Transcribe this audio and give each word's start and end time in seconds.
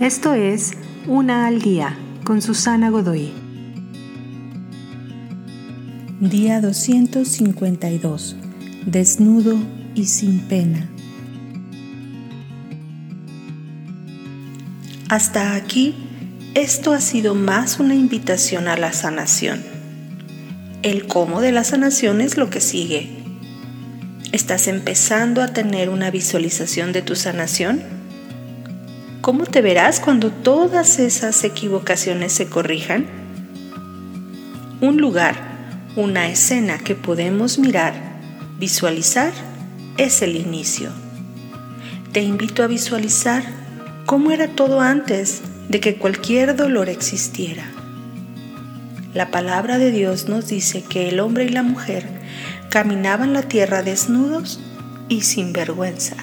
Esto 0.00 0.34
es 0.34 0.72
Una 1.06 1.46
al 1.46 1.62
Día 1.62 1.96
con 2.22 2.42
Susana 2.42 2.90
Godoy. 2.90 3.32
Día 6.20 6.60
252. 6.60 8.36
Desnudo 8.84 9.56
y 9.94 10.04
sin 10.04 10.40
pena. 10.40 10.86
Hasta 15.08 15.54
aquí, 15.54 15.94
esto 16.52 16.92
ha 16.92 17.00
sido 17.00 17.34
más 17.34 17.80
una 17.80 17.94
invitación 17.94 18.68
a 18.68 18.76
la 18.76 18.92
sanación. 18.92 19.64
El 20.82 21.06
cómo 21.06 21.40
de 21.40 21.52
la 21.52 21.64
sanación 21.64 22.20
es 22.20 22.36
lo 22.36 22.50
que 22.50 22.60
sigue. 22.60 23.08
¿Estás 24.32 24.68
empezando 24.68 25.40
a 25.40 25.54
tener 25.54 25.88
una 25.88 26.10
visualización 26.10 26.92
de 26.92 27.00
tu 27.00 27.16
sanación? 27.16 27.95
¿Cómo 29.26 29.44
te 29.44 29.60
verás 29.60 29.98
cuando 29.98 30.30
todas 30.30 31.00
esas 31.00 31.42
equivocaciones 31.42 32.32
se 32.32 32.46
corrijan? 32.46 33.06
Un 34.80 34.98
lugar, 34.98 35.34
una 35.96 36.28
escena 36.28 36.78
que 36.78 36.94
podemos 36.94 37.58
mirar, 37.58 37.94
visualizar, 38.60 39.32
es 39.96 40.22
el 40.22 40.36
inicio. 40.36 40.90
Te 42.12 42.22
invito 42.22 42.62
a 42.62 42.68
visualizar 42.68 43.42
cómo 44.04 44.30
era 44.30 44.46
todo 44.46 44.80
antes 44.80 45.42
de 45.68 45.80
que 45.80 45.96
cualquier 45.96 46.54
dolor 46.54 46.88
existiera. 46.88 47.64
La 49.12 49.32
palabra 49.32 49.78
de 49.78 49.90
Dios 49.90 50.28
nos 50.28 50.46
dice 50.46 50.84
que 50.84 51.08
el 51.08 51.18
hombre 51.18 51.46
y 51.46 51.48
la 51.48 51.64
mujer 51.64 52.06
caminaban 52.70 53.32
la 53.32 53.42
tierra 53.42 53.82
desnudos 53.82 54.60
y 55.08 55.22
sin 55.22 55.52
vergüenza. 55.52 56.14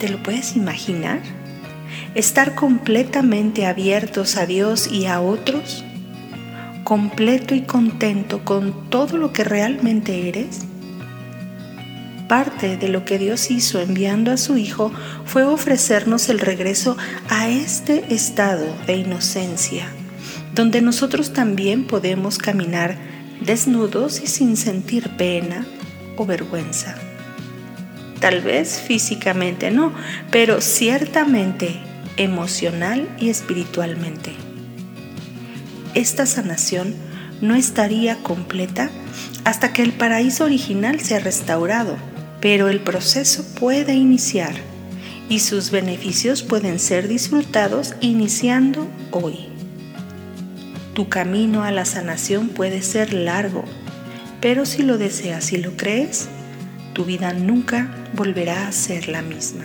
¿Te 0.00 0.08
lo 0.08 0.20
puedes 0.24 0.56
imaginar? 0.56 1.35
Estar 2.16 2.54
completamente 2.54 3.66
abiertos 3.66 4.38
a 4.38 4.46
Dios 4.46 4.90
y 4.90 5.04
a 5.04 5.20
otros, 5.20 5.84
completo 6.82 7.54
y 7.54 7.60
contento 7.60 8.42
con 8.42 8.88
todo 8.88 9.18
lo 9.18 9.34
que 9.34 9.44
realmente 9.44 10.26
eres. 10.26 10.60
Parte 12.26 12.78
de 12.78 12.88
lo 12.88 13.04
que 13.04 13.18
Dios 13.18 13.50
hizo 13.50 13.82
enviando 13.82 14.32
a 14.32 14.38
su 14.38 14.56
Hijo 14.56 14.90
fue 15.26 15.44
ofrecernos 15.44 16.30
el 16.30 16.38
regreso 16.38 16.96
a 17.28 17.50
este 17.50 18.14
estado 18.14 18.64
de 18.86 18.96
inocencia, 18.96 19.86
donde 20.54 20.80
nosotros 20.80 21.34
también 21.34 21.86
podemos 21.86 22.38
caminar 22.38 22.96
desnudos 23.42 24.22
y 24.22 24.26
sin 24.26 24.56
sentir 24.56 25.10
pena 25.18 25.66
o 26.16 26.24
vergüenza. 26.24 26.94
Tal 28.20 28.40
vez 28.40 28.80
físicamente 28.80 29.70
no, 29.70 29.92
pero 30.30 30.62
ciertamente 30.62 31.78
emocional 32.16 33.08
y 33.18 33.30
espiritualmente. 33.30 34.32
Esta 35.94 36.26
sanación 36.26 36.94
no 37.40 37.54
estaría 37.54 38.16
completa 38.22 38.90
hasta 39.44 39.72
que 39.72 39.82
el 39.82 39.92
paraíso 39.92 40.44
original 40.44 41.00
sea 41.00 41.20
restaurado, 41.20 41.96
pero 42.40 42.68
el 42.68 42.80
proceso 42.80 43.44
puede 43.58 43.94
iniciar 43.94 44.54
y 45.28 45.40
sus 45.40 45.70
beneficios 45.70 46.42
pueden 46.42 46.78
ser 46.78 47.08
disfrutados 47.08 47.94
iniciando 48.00 48.86
hoy. 49.10 49.48
Tu 50.94 51.08
camino 51.08 51.62
a 51.62 51.72
la 51.72 51.84
sanación 51.84 52.48
puede 52.48 52.82
ser 52.82 53.12
largo, 53.12 53.64
pero 54.40 54.66
si 54.66 54.82
lo 54.82 54.98
deseas 54.98 55.52
y 55.52 55.58
lo 55.58 55.76
crees, 55.76 56.28
tu 56.92 57.04
vida 57.04 57.32
nunca 57.32 57.94
volverá 58.14 58.68
a 58.68 58.72
ser 58.72 59.08
la 59.08 59.20
misma. 59.20 59.64